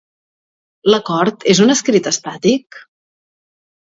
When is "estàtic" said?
2.13-2.79